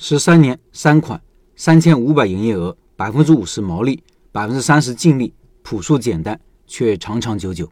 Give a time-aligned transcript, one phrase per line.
[0.00, 1.20] 十三年三款，
[1.56, 7.68] 三千五百营业额，百分之五十毛利，百分之三十净利，朴素简单却长长久久。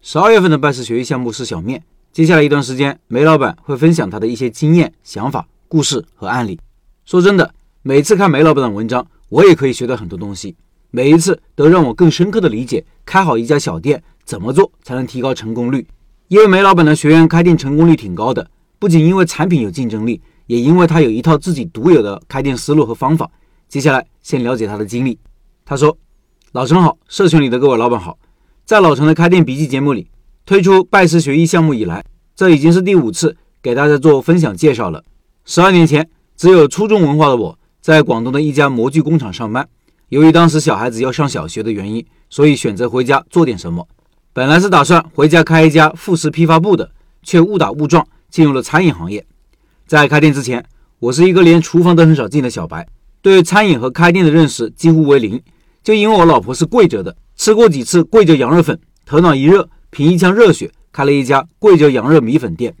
[0.00, 6.58] 十二月份的拜师学艺项目是小面，接下来一段时间，梅老板会分享他的一些经验、想法、故事和案例。
[7.04, 10.56] 说真的，每次看梅老板的文章，我也可以学到很多东西，
[10.90, 15.86] 每一次都让我更深刻的理解开好一家小店怎么做才能提高成功率。
[16.28, 20.22] 因为梅老板的学员开店成功率挺高的，不仅因为产品有竞争力。
[20.46, 23.30] 也因为他有一套自己独有的开店思路和方法。
[23.68, 25.18] 接下来先了解他的经历。
[25.64, 25.96] 他说
[26.52, 28.18] ：“老陈好，社群里的各位老板好。
[28.64, 30.08] 在老陈的开店笔记节目里，
[30.44, 32.04] 推出拜师学艺项目以来，
[32.34, 35.02] 这已经是第五次给大家做分享介绍了。
[35.44, 39.68] 十二年前，只有初中文化的我，在广东的一家模具工厂上班。
[40.08, 43.86] 由于当时小孩子要上小学的原因，所以选择回家做点什么。
[44.32, 46.90] 本来是打算回家开一家副食批发部的，
[47.22, 49.26] 却误打误撞进入了餐饮行业。”
[49.86, 50.64] 在开店之前，
[50.98, 52.84] 我是一个连厨房都很少进的小白，
[53.22, 55.40] 对餐饮和开店的认识几乎为零。
[55.84, 62.74] 就因为我老婆是贵州的，吃过几次贵州羊肉粉，头脑一热，凭一腔热血开了一家贵州羊肉米粉店。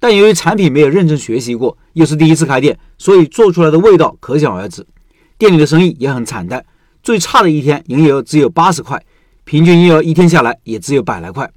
[0.00, 4.84] 但由于产品没有认真学习过，又是第一次开店，所以做出来的味道可想而知。
[5.38, 6.64] 店里的生意也很惨淡，
[7.04, 9.00] 最差的一天营业额只有八十块，
[9.44, 11.48] 平均营业额一天下来也只有百来块。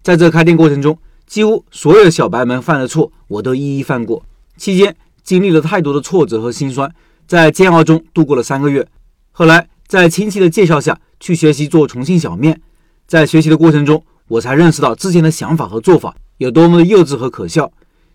[0.00, 4.24] 在这开店过程中，几乎所有小白们犯的错，我都一一犯过。
[4.56, 6.92] 期间经历了太多的挫折和心酸，
[7.26, 8.86] 在煎熬中度过了三个月。
[9.30, 12.60] 后来在亲戚的介绍下去学习做重庆小面，
[13.06, 17.72] 在学习的过程中，我才认识到之前的想法和做法有多么的幼稚和可笑。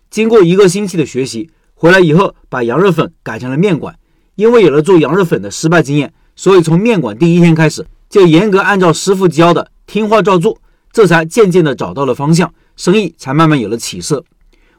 [0.09, 3.97] 经过一个星期的学习，回来以后把羊肉粉改成了面馆。
[4.35, 10.55] 因为有了做羊肉粉的失败经验，所以从面馆第一天开始就严格按照师傅教的听话照做，
[10.91, 12.53] 这才渐渐的找到了方向。
[12.77, 14.23] 生意才慢慢有了起色。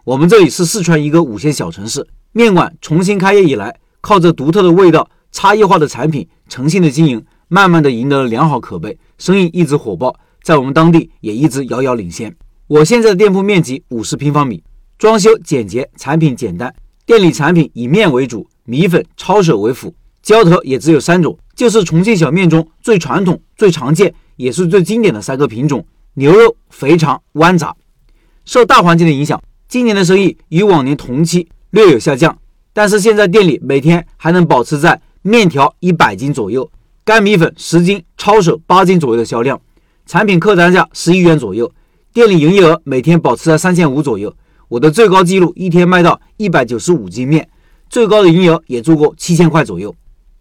[0.05, 12.35] 我们这里是四川一个五线小城市，面馆重新开业以来，靠着独特的味道、差异化的产品、诚信的经营，慢慢的赢得了良好口碑，生意一直火爆，在我们当地也一直遥遥领先。
[12.69, 14.63] 我现在的店铺面积五十平方米，
[14.97, 16.73] 装修简洁，产品简单。
[17.05, 19.93] 店里产品以面为主，米粉、抄手为辅，
[20.23, 25.85] 浇头也只有三种，就是重庆小面中最传统、最常见，也是最经典的三个品种：
[26.15, 27.75] 牛肉、肥肠、豌杂。
[28.49, 29.39] 受大环境的影响，
[29.69, 32.35] 今年的生意与往年同期略有下降，
[32.73, 36.67] 但是现在店里每天还能保持在面条一百斤左右，
[37.05, 39.61] 干米粉十斤，抄手八斤左右的销量，
[40.07, 41.71] 产品客单价十一元左右，
[42.15, 44.35] 店里营业额每天保持在三千五左右。
[44.69, 47.47] 我的最高记录一天卖到一百九十五斤面，
[47.91, 49.95] 最高的营业额也做过七千块左右。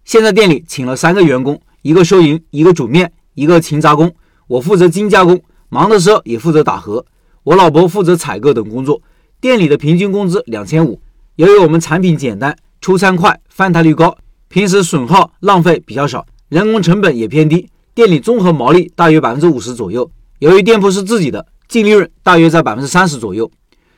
[0.05, 4.09] 现在店里请了三个员工，一个收银，一个煮面，一个勤杂工，
[4.47, 7.05] 我负责精加工，忙的时候也负责打盒。
[7.47, 9.01] 我老婆负责采购等工作，
[9.39, 10.99] 店里的平均工资两千五。
[11.37, 14.17] 由于我们产品简单、出餐快、翻台率高，
[14.49, 20.11] 平时损耗浪费比较少，人工成本也偏低，店里综合毛利大约百分之五十左右。
[20.39, 23.49] 由于店铺是自己的，净利润大约在百分之三十左右。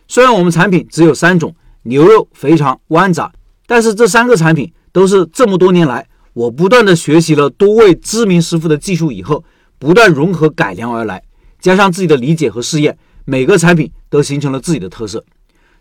[0.08, 3.34] 虽然我们产品只有三种牛肉、肥肠、豌杂，
[3.66, 9.44] 但是这三个产品都是这么多年来我不断的学习了多位知名师傅的技术以后，
[9.80, 11.24] 不断融合改良而来，
[11.59, 12.96] 加上自己的理解和试验。
[13.29, 15.23] 每个产品都形成了自己的特色。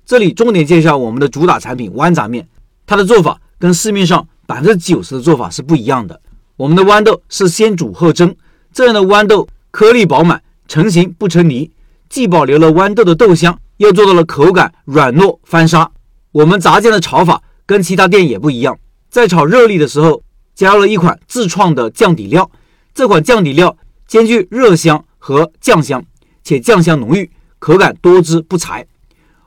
[0.05, 2.47] 这里重点介绍我们的主打产品豌杂面，
[2.87, 6.21] 它的做法跟市面上百分之九十的做法是不一样的。
[6.57, 8.37] 我们的豌豆是先煮后蒸，
[8.71, 11.71] 这样的豌豆颗粒饱满，成型不成泥，
[12.11, 15.91] 既保留了豌豆的豆香，又做到了口感软糯翻沙。
[16.33, 18.79] 我们炸酱的炒法跟其他店也不一样，
[19.09, 20.23] 在炒肉粒的时候
[20.55, 22.51] 加入了一款自创的酱底料，
[22.93, 23.75] 这款酱底料
[24.07, 26.05] 兼具热香和酱香，
[26.45, 27.31] 且酱香浓郁。
[27.59, 28.87] 口感多汁不柴，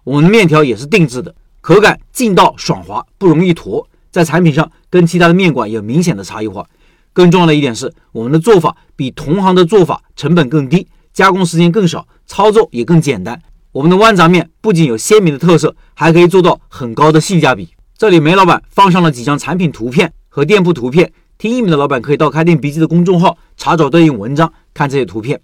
[0.04, 3.88] 我们的面条也是定制的，口感劲道爽滑，不容易坨。
[4.12, 6.68] 在产品上跟其他的面馆有明显的差异化。
[7.14, 13.42] 更重要的一点是，我们的做法比同行的做法成本更低，加工时间更少，操作也更简单。
[13.72, 17.70] 我们的豌杂面不仅有鲜明的特色，还可以做到很高的性价比。
[17.98, 25.40] 这里梅老板放上了几张产品图片和店铺图片，听音频的老板可以到开店笔记的公众号查找对应文章，看这些图片。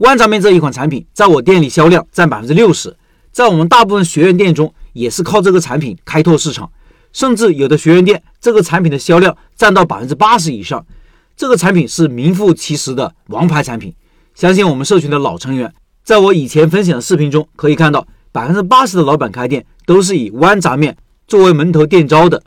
[0.00, 2.96] 豌杂面这一款产品，在我店里销量占百分之六十，
[3.30, 6.70] 在我们大部分学员店中，也是靠这个产品开拓市场，
[7.12, 10.84] 甚至有的学员店这个产品的销量占到百分之八十以上。
[11.36, 13.94] 这个产品是名副其实的王牌产品。
[14.34, 15.70] 相信我们社群的老成员，
[16.02, 20.96] 在我以前分享的视频中可以看到，百分之八十的老板开店都是以豌杂面
[21.28, 22.42] 作为门头店招的。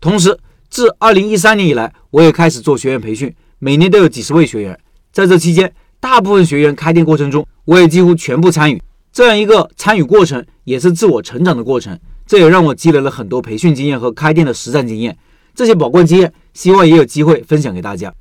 [0.00, 0.36] 同时，
[0.68, 4.76] 自二零一三年以来，我也开始做学员培训，每年都有几十位学员，
[5.12, 5.72] 在这期间。
[6.00, 8.82] 大部分学员开店过程中，我也几乎全部参与。
[9.12, 11.98] 这样一个参与过程，也是自我成长的过程。
[12.26, 15.16] 这也让我积累了很多培训经验和开店的实战经验。
[15.54, 18.12] 这些宝贵经验，希望也有机会分享给大家。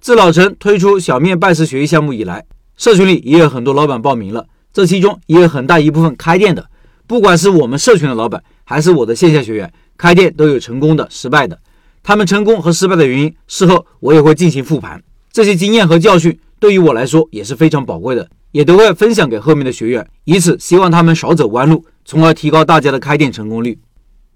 [0.00, 2.44] 自老陈推出小面拜师学艺项目以来，
[2.76, 6.68] 社群里也有很多老板报名了，这其中也有很大一部分开店的。
[7.06, 11.58] 不管是我们社群的老板，还是我的线下学员，开店都有成功的、失败的。
[12.02, 15.02] 他们成功和失败的原因，事后我也会进行复盘。
[15.32, 23.78] 这些经验和教训对于我来说也是非常宝贵的，也都会分享给后面的学员，以此希望他们少走弯路，从而提高大家的开店成功率。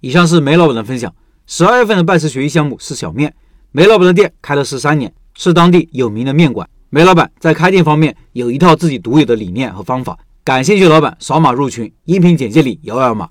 [0.01, 1.15] 以上是梅老板的分享。
[1.47, 3.35] 十二月份的拜师学艺项目是小面，
[3.73, 6.69] 梅老板的店开了十三年，是当地有名的面馆。
[6.91, 10.19] 梅老板在开店方面有一套自己独有的理念和方法。
[10.45, 13.29] 感兴趣的老板扫码入群，音频简介里摇摇码。